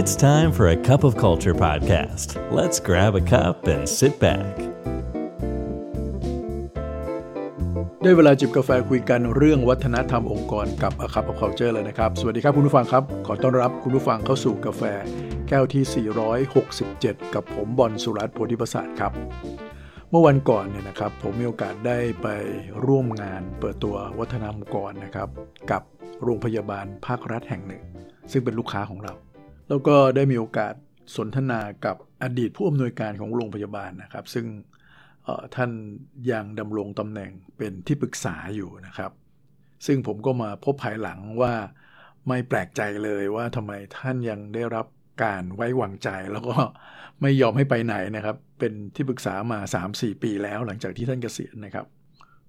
[0.00, 2.28] It's time for a cup of culture podcast.
[2.58, 4.54] Let's grab a cup and sit back.
[8.02, 14.82] ได้เวลาจิบกาแฟคุยกันเรื่องวัฒนธรรมองค์กรกับ A Cup of Culture เลยนะครับ สวัสดีครับคุณผู้ฟังครับ ขอต้อนรับคุณผู้ฟังเข้าสู่กาแฟ
[15.48, 16.06] แก้วที่
[16.64, 19.12] 467 กับผมบอลสุรัตน์โพธิประสาทครับ
[20.10, 22.28] เมื่อวันก่อนเนี่ยนะครับ ผมมีโอกาสได้ไป
[22.86, 25.28] ร่วมงานเปิดตัววัฒนธรรมองค์กรนะครับ
[25.70, 25.82] กับ
[26.22, 27.82] โรงพยาบาลภาครัฐแห่งหนึ่ง
[28.32, 29.14] ซึ่งเป็นลูกค้าของเรา
[29.68, 30.74] แล้วก็ได้มีโอกาส
[31.16, 34.46] สนทนากับอดีตผู้อำนวยการของโรงพยาบาลนะครับ ซึ่ง
[35.54, 35.70] ท่าน
[36.32, 39.10] ยังดำรงตำแหน่งเป็นที่ปรึกษาอยู่นะครับ
[39.86, 41.54] ซึ่งผมก็มาพบภายหลังว่า
[42.28, 44.86] ไม่แปลกใจเลยว่าทำไมท่านยังได้รับ
[45.22, 46.56] การไว้วางใจแล้วก็
[47.22, 49.58] ไม่ยอมให้ไปไหนนะครับ เป็นที่ปรึกษามา
[49.90, 51.86] 3-4 ปีแล้วหลังจากที่ท่านเกษียณนะครับ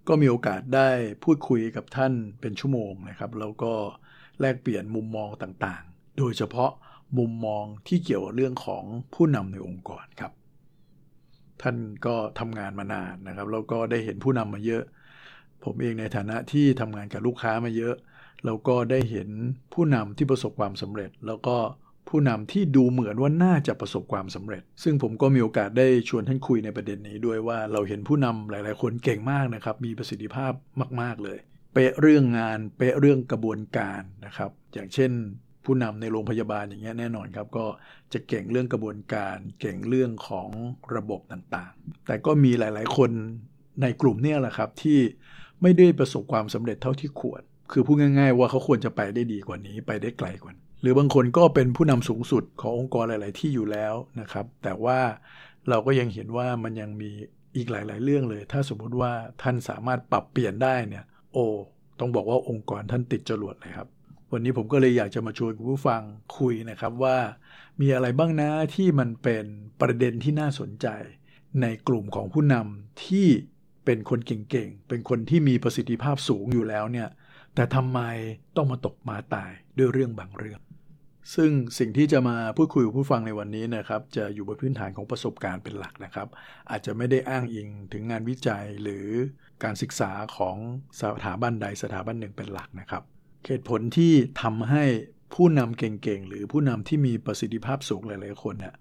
[0.08, 0.90] ก็มีโอกาสได้
[1.24, 3.74] พูดคุยกับท่านเป็นชั่วโมงนะครับ แล้วก็
[4.40, 6.72] แลกเปลี่ยนมุมมองต่างๆ โดยเฉพาะ
[7.18, 10.32] มุมมองที่เกี่ยวกับเรื่องของผู้นำในองค์กรครับ
[11.62, 14.84] ท่านก็ทำงานมานานนะครับแล้วก็ได้เห็นผู้นำมาเยอะ
[15.64, 17.96] ผมเองในฐานะที่ทำงานกับลูกค้ามาเยอะ
[18.46, 19.30] แล้วก็ได้เห็น
[19.74, 21.58] ผู้นำที่ประสบความสำเร็จ แล้วก็
[22.10, 30.52] ผู้นำที่ดูเหมือนว่าน่าจะประสบความสำเร็จ ซึ่งผมก็มีโอกาสได้ชวนท่านคุยในประเด็นนี้ด้วยว่าเราเห็นผู้นำหลาย ๆ คนเก่งมากนะครับ มีประสิทธิภาพ
[31.02, 31.38] มาก ๆ เลย
[31.74, 35.12] เป๊ะเรื่องงาน เป๊ะเรื่องกระบวนการนะครับ อย่างเช่น
[35.68, 37.66] ผู้นำในโรงพยาบาลอย่างเงี้ยแน่นอนครับ ก็
[38.14, 40.50] จะเก่งเรื่องกระบวนการเก่งเรื่องของ
[40.96, 43.12] ระบบต่างๆ แต่ก็มีหลาย ๆ คน
[43.82, 45.00] ในกลุ่มเนี่ยแหละครับที่
[45.62, 55.00] ไม่ได้ประสบความสำเร็จเท่าที่ควร คือพูดง่าย ๆ ว่าเขาควรจะไปได้ดีกว่านี้ไปได้ไกลกว่านี้หรือบางคนก็เป็นผู้นำสูงสุดขององค์กรหลาย ๆ ที่อยู่แล้วนะครับ แต่ว่า
[55.70, 57.12] เราก็ยังเห็นว่ามันยังมี
[57.56, 61.46] อีกหลาย ๆ เรื่องเลย ถ้าสมมุติว่าท่านสามารถปรับเปลี่ยนได้เนี่ย โอ้
[62.00, 63.88] ต้องบอกว่าองค์กรท่านติดจรวดเลยครับ
[64.34, 66.02] วันนี้ผมก็เลยอยากจะมาชวนคุณผู้ฟัง
[66.38, 67.18] คุยนะครับว่า
[67.82, 69.46] มีอะไรบ้างนะที่มันเป็น
[69.82, 70.88] ประเด็นที่น่าสนใจ
[71.62, 73.28] ในกลุ่มของผู้นำที่
[73.86, 77.10] เป็นคนเก่งๆ เป็นคนที่มีประสิทธิภาพสูงอยู่แล้วเนี่ย
[77.56, 78.00] แต่ทำไม
[78.56, 80.62] ต้องมาตกมาตายด้วยเรื่องบางเรื่อง
[81.36, 86.28] ซึ่งสิ่งที่จะมาพูดคุยกับผู้ฟังในวันนี้นะครับ จะอยู่บนพื้นฐานของประสบการณ์เป็นหลักนะครับ
[86.70, 89.08] อาจจะไม่ได้อ้างอิงถึงงานวิจัยหรือ
[89.64, 90.56] การศึกษาของ
[91.02, 93.04] สถาบันใดสถาบันหนึ่งเป็นหลักนะครับ
[93.48, 94.84] เหตุผลที่ทำให้
[95.34, 98.76] ผู้นำเก่งๆ หรือผู้นำที่มีประสิทธิภาพสูงหลายๆคนเนี่ย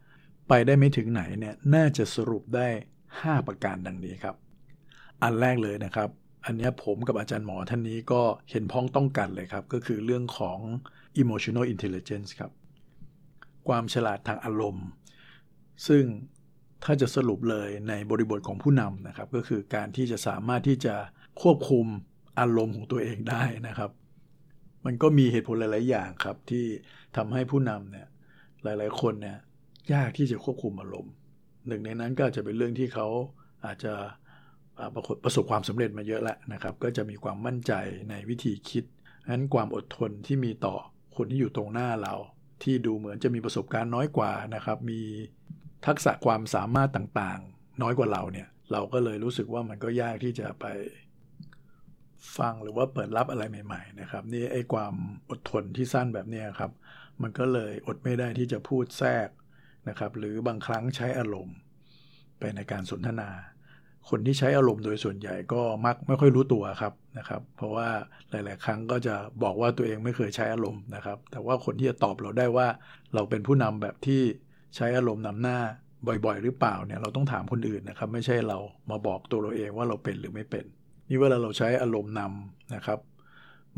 [0.48, 2.68] ไปได้ไม่ถึงไหนเนี่ยน่าจะสรุปได้
[3.08, 4.36] 5 ประการดังนี้ครับ
[5.22, 6.08] อันแรกเลยนะครับ
[6.44, 10.58] อันนี้ผมกับอาจารย์หมอท่านนี้ก็เห็นพ้องต้องกันเลยครับ ก็คือเรื่องของ
[11.22, 12.52] emotional intelligence ครับ
[13.68, 14.86] ความฉลาดทางอารมณ์
[15.88, 16.04] ซึ่ง
[16.84, 20.94] ถ้าจะสรุปเลยในบริบทของผู้นำนะครับ ก็คือการที่จะสามารถที่จะ
[21.42, 21.86] ควบคุม
[22.38, 23.90] อารมณ์ของตัวเองได้นะครับ
[24.86, 26.64] มันก็มีเหตุผลหลาย ๆ อย่างครับ ที่
[27.16, 28.06] ทำให้ผู้นำเนี่ย
[28.62, 29.38] หลาย ๆ คนเนี่ย
[29.92, 31.12] ยากที่จะควบคุมอารมณ์
[31.66, 33.06] หนึ่งในนั้นก็อาจจะเป็นเรื่องที่เขา
[33.66, 33.92] อาจจะ
[34.94, 37.72] ประประสบความสำเร็จมาเยอะแล้วนะครับ ก็จะมีความมั่นใจ
[38.10, 38.84] ในวิธีคิด
[39.30, 40.76] นั้นความอดทนที่มีต่อ
[41.16, 42.14] คนที่อยู่ตรงหน้าเรา
[42.62, 45.00] ที่ดูเหมือนจะมีประสบการณ์น้อยกว่านะครับ มี
[45.86, 50.64] ทักษะความสามารถต่างๆ น้อยกว่าเราเนี่ย เราก็เลยรู้สึกว่ามันก็ยากที่จะไป
[52.38, 54.94] ฟังหรือว่าเปิดรับอะไรใหม่ ๆ นะครับ นี่ไอ้ความ
[55.30, 56.70] อดทนที่สั้นแบบนี้ครับ
[57.22, 59.28] มันก็เลยอดไม่ได้ที่จะพูดแทรก
[59.88, 61.56] นะครับ หรือบางครั้งใช้อารมณ์
[62.38, 63.30] ไปในการสนทนา
[64.08, 67.88] คนที่ใช้อารมณ์โดยส่วนใหญ่ก็มักไม่ค่อยรู้ตัวครับนะครับ เพราะว่า
[68.30, 72.68] หลาย ๆ ครั้งก็จะบอกว่าตัวเองไม่เคยใช้อารมณ์นะครับ แต่ว่าคนที่จะตอบเราได้ว่า
[73.14, 74.22] เราเป็นผู้นำแบบที่
[74.76, 75.58] ใช้อารมณ์นำหน้า
[76.06, 78.58] บ่อย ๆ หรือเปล่าเนี่ยเราต้องถามคนอื่นนะครับ ไม่ใช่เรา
[78.90, 80.64] มาบอกตัวเราเองว่าเราเป็นหรือไม่เป็น
[81.08, 83.00] นี่เวลาเราใช้อารมณ์นำนะครับ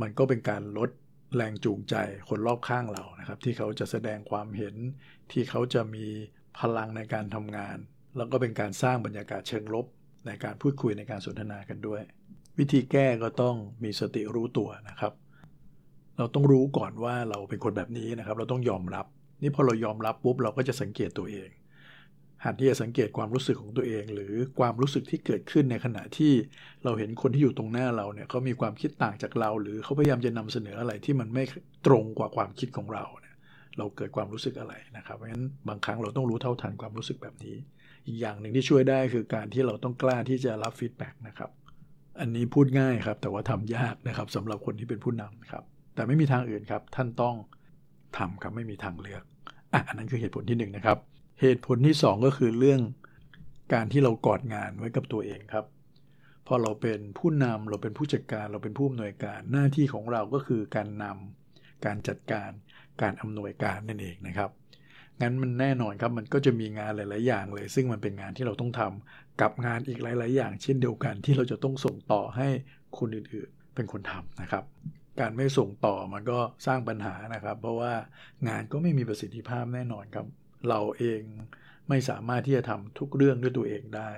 [0.01, 0.91] มันก็เป็นการลด
[1.37, 1.95] แรงจูงใจ
[2.29, 4.75] คนรอบข้างเรานะครับ ที่เขาจะแสดงความเห็น
[5.33, 6.07] ที่เขาจะมี
[6.59, 7.77] พลังในการทำงาน
[8.17, 9.87] แล้วก็เป็นการสร้างบรรยากาศเชิงลบ
[10.27, 12.01] ในการพูดคุยในการสนทนากันด้วย
[12.59, 15.13] วิธีแก้ก็ต้องมีสติรู้ตัวนะครับ
[16.19, 19.07] เราต้องรู้ก่อนว่าเราเป็นคนแบบนี้นะครับ เราต้องยอมรับ
[19.43, 21.49] นี่พอเรายอมรับปุ๊บเราก็จะสังเกตตัวเอง
[22.45, 26.33] หัดที่จะสังเกตความรู้สึกของตัวเอง หรือความรู้สึกที่เกิดขึ้นในขณะที่
[26.85, 31.45] เราเห็นคนที่อยู่ตรงหน้าเราเนี่ยเขามีความคิดต่างจากเรา หรือเขาพยายามจะนำเสนออะไรที่มันไม่
[31.87, 33.35] ตรงกว่าความคิดของเราเนี่ย
[33.79, 37.57] เราเกิดความรู้สึกอะไรนะครับเพราะฉะนั้นบางครั้งเราต้องรู้เท่าทันความรู้สึกแบบนี้
[38.07, 41.51] อีกอย่างหนึ่งที่ช่วยได้คือการที่เราต้องกล้าที่จะรับฟีดแบ็กนะครับ
[42.21, 45.65] อันนี้พูดง่ายครับ แต่ว่าทำยากนะครับสำหรับคนที่เป็นผู้นำครับ
[45.95, 47.35] แต่ไม่มีทางอื่นครับท่านต้อง
[48.19, 49.23] ทำครับไม่มีทางเลือก
[49.73, 50.99] อะอันนั้นคือเหตุผลที่หนึ่งนะครับ
[51.41, 52.81] เหตุผลที่ 2 ก็คือเรื่อง
[53.73, 55.65] การที่เรากอดงานไว้กับตัวเองครับ
[56.47, 62.51] พอเราเป็นผู้นำเราเป็นผู้จัดการเราเป็นผู้อำนวยการหน้าที่ของเราก็คือการนำการจัดการ
[63.03, 64.51] การอำนวยการนั่นเองนะครับ
[65.21, 72.49] งั้นมันแน่นอนครับมันก็จะมีงานหลาย ๆ อย่างเลย ซึ่งมันเป็นงานที่เราต้องทำกับงานอีกหลาย ๆ อย่าง เช่นเดียวกันที่เราจะต้องส่งต่อให้
[72.99, 74.65] คนอื่น ๆ เป็นคนทำนะครับ
[75.21, 77.93] การไม่ส่งต่อมันก็สร้างปัญหานะครับ เพราะว่า
[78.49, 80.27] งานก็ไม่มีประสิทธิภาพแน่นอนครับ
[80.69, 81.23] เราเอง
[81.89, 84.11] ไม่สามารถที่จะทำทุกเรื่องด้วยตัวเองได้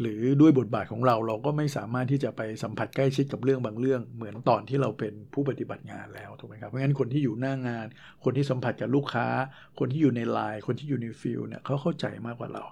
[0.00, 7.86] หรือด้วยบทบาทของเราเราก็ไม่สามารถที่จะไปสัมผัสใกล้ชิดกับเรื่องบางเรื่อง เหมือนตอนที่เราเป็นผู้ปฏิบัติงานแล้วถูกไหมครับเพราะงั้นคนที่อยู่หน้างาน
[8.24, 9.26] คนที่สัมผัสกับลูกค้า
[9.78, 12.64] คนที่อยู่ในไลน์คนที่อยู่ใน field เนี่ยเขาเข้าใจมากกว่าเรา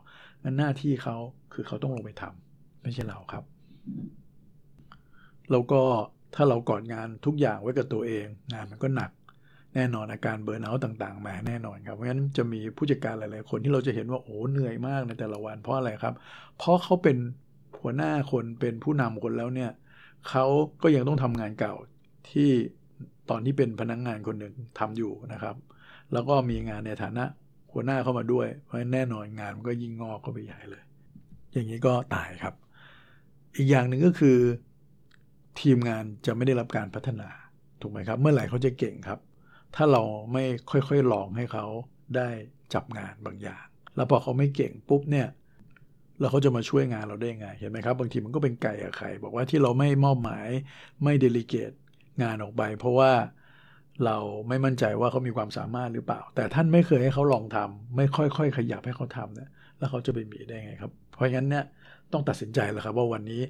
[0.43, 1.17] งั้นหน้าที่เขา
[1.53, 3.45] คือเขาต้องลงไปทำไม่ใช่เราครับ
[5.51, 5.81] แล้วก็
[6.35, 9.11] ถ้าเรากองงานทุกอย่างไว้กับตัวเอง งานมันก็หนัก
[9.77, 16.15] แน่นอนอาการ burnout ต่างๆ มาแน่นอนครับ เพราะฉะนั้นจะมีผู้จัดการหลาย ๆ คนที่เราจะเห็นว่าโอ้เหนื่อยมากในแต่ละวันเพราะอะไรครับ
[16.59, 17.17] เพราะเขาเป็น
[17.81, 19.71] หัวหน้าคนเป็นผู้นำคนแล้วเนี่ย
[20.29, 20.45] เขา
[20.83, 21.75] ก็ยังต้องทำงานเก่า
[22.31, 22.51] ที่
[23.31, 25.57] ตอนที่เป็นพนักงงานคนหนึ่งทำอยู่นะครับ
[26.13, 27.25] แล้วก็มีงานในฐานะ
[27.73, 30.83] หัวหน้าเข้ามาด้วย เพราะฉะนั้นแน่นอนงานมันก็ยิ่งงอกเข้าไปใหญ่เลย
[31.53, 32.55] อย่างนี้ก็ตายครับ
[33.57, 34.39] อีกอย่างหนึ่งก็คือ
[35.61, 37.29] ทีมงานจะไม่ได้รับการพัฒนา
[37.81, 39.19] ถูกไหมครับ เมื่อไหร่เขาจะเก่งครับ
[39.75, 40.03] ถ้าเรา
[40.33, 41.65] ไม่ค่อยๆลองให้เขา
[42.15, 42.29] ได้
[42.75, 43.65] จับงานบางอย่าง
[43.95, 45.27] แล้วพอเขาไม่เก่งปุ๊บเนี่ย
[46.19, 50.49] แล้วเขาจะมาช่วยงานเราได้ไง เห็นไหมครับ บางทีมันก็เป็นไก่กับไข่บอกว่าที่เราไม่มอบหมาย
[51.03, 51.71] ไม่ delegate
[52.23, 53.11] งานออกไป เพราะว่า
[54.05, 54.17] เรา
[54.49, 59.49] ไม่มั่นใจว่าเขามีความสามารถหรือเปล่า แต่ท่านไม่เคยให้เขาลองทำไม่ค่อยๆขยับให้เขาทำเนี่ย
[59.79, 61.65] แล้วเขาจะไปมีได้ไงครับ เพราะงั้นเนี่ย
[62.13, 63.43] ต้องตัดสินใจแล้วครับว่าวันนี้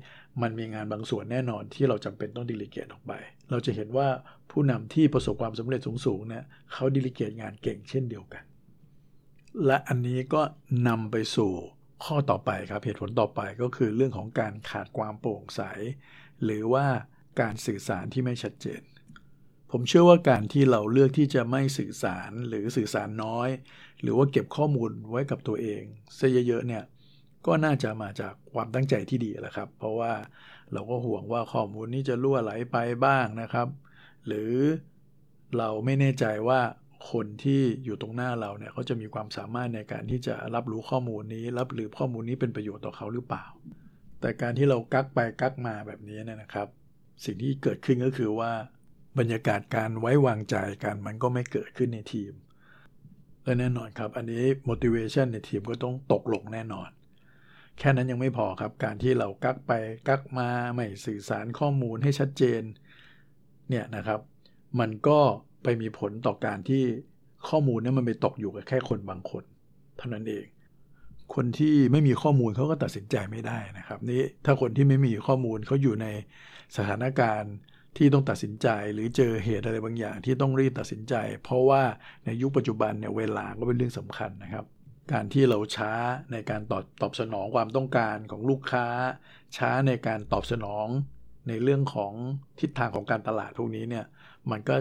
[0.43, 3.13] มันมีงานบางส่วนแน่นอนที่เราจำเป็นต้อง delegate ออกไป
[3.51, 4.09] เราจะเห็นว่า
[4.51, 8.45] ผู้นำที่ประสบความสำเร็จสูงๆเนี่ยเขา delegate งานเก่งเช่นเดียวกัน
[9.67, 10.43] และอันนี้ก็
[10.89, 11.53] นำไปสู่
[12.05, 15.61] ข้อต่อไปครับเหตุผลต่อไปก็คือเรื่องของการขาดความโปร่งใส
[16.45, 16.87] หรือว่า
[17.41, 18.83] การสื่อสารที่ไม่ชัดเจน
[19.71, 23.49] ผมเชื่อว่าการที่เราเลือกที่จะไม่สื่อสารหรือสื่อสารน้อย
[24.03, 25.83] หรือว่าเก็บข้อมูลไว้กับตัวเอง
[26.19, 26.83] ซะเยอะๆเนี่ย
[27.47, 30.13] ก็น่าจะมาจากความตั้งใจที่ดีแหละครับ เพราะว่า
[30.73, 32.77] เราก็ห่วงว่าข้อมูลนี้จะล่วไหลไป
[33.07, 33.69] บ้างนะครับ
[34.27, 34.53] หรือ
[35.59, 36.61] เราไม่แน่ใจว่า
[37.13, 43.45] คนที่อยู่ตรงหน้าเราเนี่ยเขาจะมีความสามารถในการที่จะรับรู้ข้อมูลนี้ รับหรือข้อมูลนี้เป็นประโยชน์ต่อเขาหรือเปล่า
[44.21, 46.69] แต่การที่เรากักไปกักมาแบบนี้เนี่ยนะครับ
[47.25, 48.53] สิ่งที่เกิดขึ้นก็คือว่า
[49.19, 52.33] บรรยากาศการไว้วางใจกันมันก็ไม่เกิดขึ้นในทีม
[53.45, 56.89] และแน่นอนครับ อันนี้ motivation ในทีมก็ต้องตกลงแน่นอน
[57.79, 59.73] แค่นั้นยังไม่พอครับ การที่เรากักไป
[60.09, 62.63] กักมาไม่สื่อสารข้อมูลให้ชัดเจน
[63.69, 64.21] เนี่ยนะครับ
[64.81, 65.19] มันก็
[65.63, 66.83] ไปมีผลต่อการที่
[67.49, 69.45] ข้อมูลนั้นมันไปตกอยู่กับแค่คนบางคน
[69.99, 70.47] เท่านั้นเอง
[71.35, 76.07] คนที่ไม่มีข้อมูลเขาก็ตัดสินใจไม่ได้นะครับนี่ถ้าคนที่ไม่มีข้อมูลเขาอยู่ใน
[76.77, 77.55] สถานการณ์
[77.97, 81.15] ที่ต้องตัดสินใจหรือเจอเหตุอะไรบางอย่างที่ต้องรีบตัดสินใจ
[81.45, 81.83] เพราะว่า
[82.25, 84.65] ในยุคปัจจุบันเนี่ยเวลาก็เป็นเรื่องสำคัญนะครับ
[85.13, 85.93] การที่เราช้า
[86.33, 88.87] ในการตอบตอบสนองความต้องการของลูกค้า
[89.57, 90.87] ช้าในการตอบสนอง
[91.49, 92.13] ในเรื่องของ
[92.61, 94.05] ทิศทางของการตลาดพวกนี้เนี่ย
[94.51, 94.77] มันก็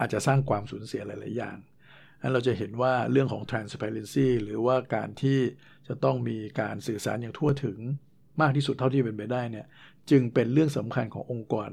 [0.00, 1.56] อาจจะสร้างความสูญเสียหลาย ๆ อย่าง
[2.20, 5.38] นั้นเราจะเห็นว่าเรื่องของ transparency หรือว่าการที่
[5.88, 7.78] จะต้องมีการสื่อสารอย่างทั่วถึง
[8.40, 9.66] มากที่สุดเท่าที่เป็นไปได้เนี่ย
[10.10, 11.70] จึงเป็นเรื่องสำคัญขององค์กร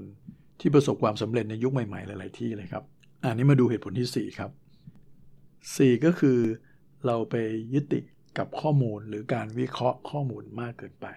[0.60, 2.84] ที่ประสบความสำเร็จในยุคใหม่ ๆ หลาย ๆ ที่เลยครับ
[3.24, 4.52] อันนี้มาดูเหตุผลที่ 4 ครับ
[5.28, 6.40] 4 ก็คือ
[7.06, 7.36] เราไป
[7.74, 8.04] ยึดติด
[8.38, 11.08] กับข้อมูลหรือการวิเคราะห์ข้อมูลมากเกินไป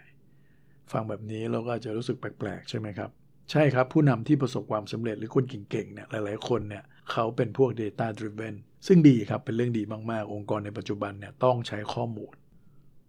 [0.92, 3.10] ฟังแบบนี้เราก็จะรู้สึกแปลกๆ ใช่ไหมครับ
[3.50, 8.54] ใช่ครับ ผู้นำที่ประสบความสำเร็จหรือคนเก่งๆเนี่ยหลายๆ คนเนี่ยเขาเป็นพวก Data Driven
[8.86, 12.34] ซึ่งดีครับเป็นเรื่องดีมากๆ องค์กรในปัจจุบันเนี่ยต้องใช้ข้อมูล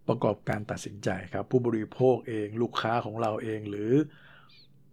[0.08, 3.92] ประกอบการตัดสินใจครับ ผู้บริโภคเอง ลูกค้าของเราเองหรือ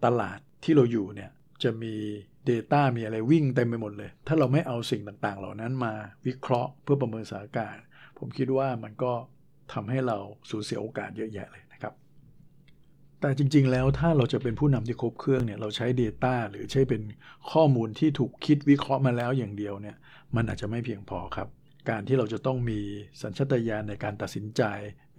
[0.06, 1.32] ตลาดที่เราอยู่เนี่ย
[1.64, 1.96] จะมี
[2.50, 5.94] Data มีอะไรวิ่งเต็มไปหมดเลย ถ้าเราไม่เอาสิ่งต่างๆ เหล่านั้นมา
[6.26, 7.84] วิเคราะห์เพื่อประเมินสถานการณ์
[8.18, 9.14] ผมคิดว่ามันก็
[9.74, 10.18] ทำให้เรา
[10.50, 11.94] สูญเสียโอกาสเยอะแยะเลยนะครับ
[13.20, 17.02] แต่จริงๆ แล้วถ้าเราจะเป็นผู้นำที่ครบเครื่องเนี่ยเราใช้ Data หรือใช้เป็น
[17.52, 19.96] ข้อมูลที่ถูกคิดวิเคราะห์มาแล้วอย่างเดียวเนี่ย
[20.36, 21.48] มันอาจจะไม่เพียงพอครับ
[21.90, 22.80] การที่เราจะต้องมี
[23.22, 24.64] สัญชตาตญาณในการตัดสินใจ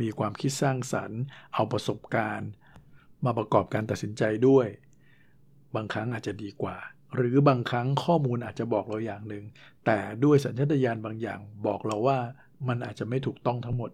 [0.00, 1.20] มีความคิดสร้างสรรค์
[1.54, 2.50] เอาประสบการณ์
[3.24, 4.66] มาประกอบการตัดสินใจด้วย
[5.74, 6.76] บางครั้งอาจจะดีกว่า
[7.14, 9.44] หรือบางครั้งข้อมูลอาจจะบอกเราอย่างหนึ่ง
[9.86, 12.18] แต่ด้วยสัญชาตญาณบางอย่างบอกเราว่า
[12.68, 13.90] มันอาจจะไม่ถูกต้องทั้งหมด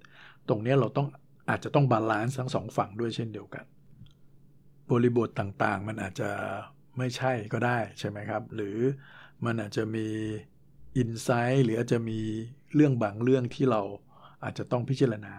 [0.48, 1.08] ตรงนี้เราต้อง
[1.50, 3.64] อาจจะต้อง balance ทั้งสองฝั่งด้วยเช่นเดียวกัน
[4.90, 6.30] บริบทต่างๆ มันอาจจะ
[6.98, 8.76] ไม่ใช่ก็ได้ใช่ไหมครับ หรือ
[9.44, 10.06] มันอาจจะมี
[10.96, 12.20] insight หรืออาจจะมี
[12.74, 13.82] เรื่องบางเรื่องที่เรา
[14.44, 15.34] อาจจะต้องพิจารณา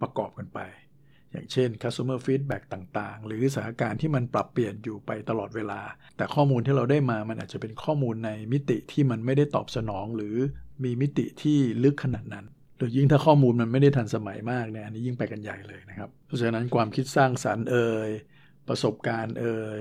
[0.00, 0.58] ประกอบกันไป
[1.36, 5.80] อย่างเช่น customer feedback ต่างๆ หรือสถานการณ์ที่มันปรับเปลี่ยนอยู่ไปตลอดเวลา
[6.16, 10.36] แต่ข้อมูลที่เราได้มามันอาจจะเป็นข้อมูลในมิติที่มันไม่ได้ตอบสนอง หรือ
[10.84, 12.46] มีมิติที่ลึกขนาดนั้น
[12.78, 18.10] โดยยิ่งถ้าข้อมูลมันไม่ได้ทันสมัยมากเนี่ยอันนี้ยิ่งไปกันใหญ่เลยนะครับ เพราะฉะนั้นความคิดสร้างสารรค์เอ่ย
[18.68, 19.80] ประสบการณ์เอ่ย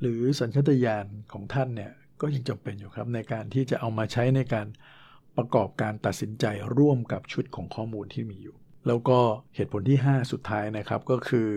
[0.00, 4.66] หรือสัญชาตญาณของท่านเนี่ยก็ยังจำเป็นอยู่ครับในการที่จะเอามาใช้ในการ
[5.36, 6.46] ประกอบการตัดสินใจ
[6.78, 8.56] ร่วมกับชุดของข้อมูลที่มีอยู่
[8.88, 9.20] แล้วก็
[9.54, 11.48] เหตุผลที่ 5 สุดท้ายนะครับก็คือ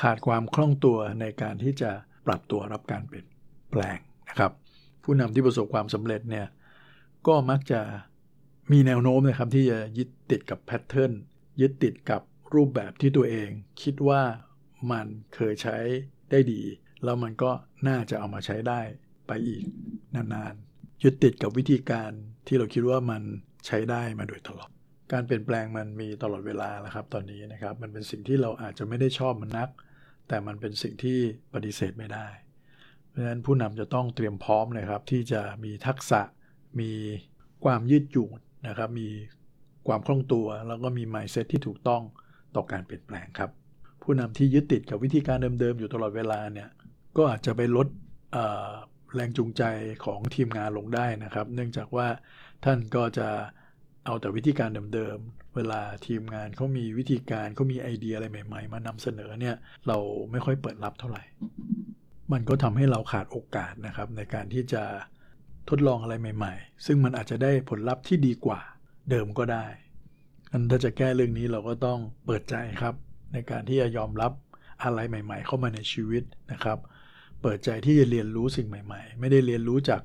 [0.00, 1.90] ขาดความคล่องตัวในการที่จะ
[2.26, 3.26] ปรับตัวรับการเปลี่ยน
[3.70, 3.98] แปลง
[4.28, 4.52] นะครับ
[5.04, 6.46] ผู้นำที่ประสบความสำเร็จเนี่ย
[7.26, 7.80] ก็มักจะ
[8.72, 11.12] มีแนวโน้มนะครับที่จะยึดติดกับแพทเทิร์น
[11.60, 12.22] ยึดติดกับ
[12.54, 13.48] รูปแบบที่ตัวเอง
[13.82, 14.22] คิดว่า
[14.90, 15.78] มันเคยใช้
[16.30, 16.62] ได้ดี
[17.04, 17.50] แล้วมันก็
[17.88, 18.80] น่าจะเอามาใช้ได้
[19.26, 19.64] ไปอีก
[20.14, 22.10] นานๆยึดติดกับวิธีการ
[22.46, 23.22] ที่เราคิดว่ามัน
[23.66, 24.70] ใช้ได้มาโดยตลอด
[25.12, 29.68] การเปลี่ยนแปลงมันมีตลอดเวลาแล้วครับตอนนี้นะครับ มันเป็นสิ่งที่เราอาจจะไม่ได้ชอบมันนัก
[30.28, 31.18] แต่มันเป็นสิ่งที่
[31.54, 32.26] ปฏิเสธไม่ได้
[33.08, 36.20] เพราะฉะนั้นผู้นำจะต้องเตรียมพร้อมเลยครับที่จะมีทักษะ
[36.80, 36.92] มี
[37.64, 38.30] ความยืดหยุ่น
[38.68, 39.08] นะครับ มี
[39.86, 42.02] ความคล่องตัว แล้วก็มี mindset ที่ถูกต้อง
[42.54, 43.50] ต่อการเปลี่ยนแปลงครับ
[44.02, 46.68] ผู้นำที่ยึดติดกับวิธีการเดิมๆอยู่ตลอดเวลาเนี่ย
[47.16, 47.88] ก็อาจจะไปลด
[49.14, 49.62] แรงจูงใจ
[50.04, 52.08] ของทีมงานลงได้นะครับ เนื่องจากว่า
[52.64, 53.28] ท่านก็จะ
[54.04, 59.56] เอาแต่วิธีการเดิมๆ เวลาทีมงานเขามีวิธีการเขามีไอเดียอะไรใหม่ๆ มานำเสนอเนี่ย
[59.88, 59.98] เรา
[60.30, 61.22] ไม่ค่อยเปิดรับเท่าไหร่
[62.32, 64.82] มันก็ทำให้เราขาดโอกาสนะครับ ในการที่จะ
[65.68, 68.60] ทดลองอะไรใหม่ ๆ ซึ่งมันอาจจะได้ผลลัพธ์ที่ดีกว่า
[69.10, 69.66] เดิมก็ได้
[70.52, 72.94] อันถ้าจะแก้เรื่องนี้เราก็ต้องเปิดใจครับ
[73.32, 74.32] ในการที่จะยอมรับ
[74.84, 76.78] อะไรใหม่ ๆ เข้ามาในชีวิตนะครับ
[77.42, 80.02] เปิดใจที่จะเรียนรู้สิ่งใหม่ ๆ ไม่ได้เรียนรู้จาก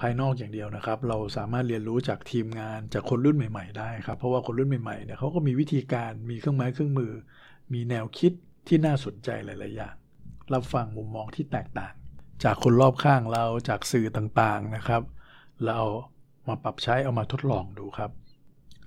[0.00, 7.12] ภายนอกอย่างเดียวนะครับ เราสามารถเรียนรู้จากทีมงานจากคนรุ่นใหม่ ๆ ได้ครับ เพราะว่าคนรุ่นใหม่ๆเนี่ยเขาก็มีวิธีการมีเครื่องไม้เครื่องมือ
[7.72, 8.32] มีแนวคิด
[8.68, 9.94] ที่น่าสนใจหลายๆอย่าง
[10.54, 11.94] รับฟังมุมมองที่แตกต่าง
[12.44, 15.02] จากคนรอบข้างเราจากสื่อต่างๆนะครับ
[15.66, 15.78] เรา
[16.48, 18.10] มาปรับใช้เอามาทดลองดูครับ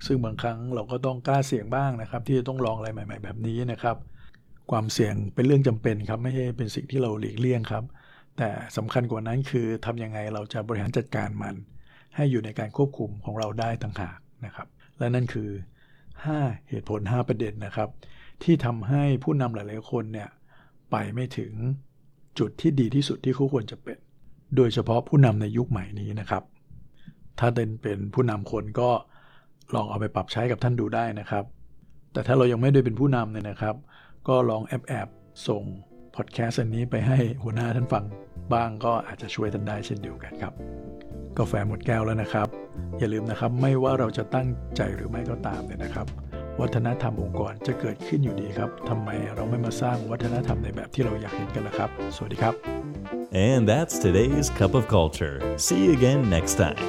[0.06, 3.96] ซึ่งบางครั้งเราก็ต้องกล้าเสี่ยงบ้างนะครับ ที่จะต้องลองอะไรใหม่ ๆ แบบนี้นะครับ
[4.70, 7.84] ความเสี่ยงเป็นเรื่องจำเป็นครับไม่ใช่เป็นสิ่งที่เราหลีกเลี่ยงครับ
[8.38, 11.54] แต่สำคัญกว่านั้นคือทำยังไงเราจะบริหารจัดการมัน
[12.16, 15.50] ให้อยู่ในการควบคุมของเราได้ต่างหากนะครับ และนั่นคือ
[16.08, 17.88] 5 เหตุผล 5 ประเด็นนะครับ
[18.42, 20.28] ที่ทำให้ผู้นำหลาย ๆ คนเนี่ย
[20.90, 21.52] ไปไม่ถึง
[22.38, 23.98] จุดที่ดีที่สุดที่เขาควรจะเป็น
[24.56, 26.42] โดยเฉพาะผู้นำในยุคใหม่นี้นะครับ
[27.38, 28.90] ถ้าเป็นเป็นผู้นำคนก็
[29.74, 31.44] ลองเอาไปปรับใช้กับท่านดูได้นะครับ
[32.12, 33.76] แต่ถ้าเรายังไม่ได้เป็นผู้นำเนี่ยนะครับ
[34.28, 35.08] ก็ลองแอบแอบ
[35.48, 35.62] ส่ง
[36.16, 38.04] พอดแคสต์อันนี้ไปให้หัวหน้าท่านฟัง
[38.52, 40.52] บ้างก็อาจจะช่วยท่านได้เช่นเดียวกันครับ
[41.38, 42.48] กาแฟหมดแก้วแล้วนะครับ
[42.98, 46.06] อย่าลืมนะครับไม่ว่าเราจะตั้งใจหรือไม่ก็ตามเนี่ยนะครับ
[46.60, 52.54] วัฒนธรรมองค์กรจะเกิดขึ้นอยู่ดีครับทำไมเราไม่มาสร้างวัฒนธรรมในแบบที่เราอยากเห็นกันล่ะครับ สวัสดีครับ
[53.48, 55.36] And that's today's Cup of Culture.
[55.64, 56.82] See you again next time.